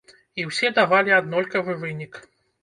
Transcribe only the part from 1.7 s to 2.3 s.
вынік.